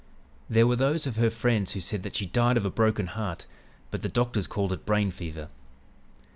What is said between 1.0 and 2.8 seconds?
of her friends who said that she died of a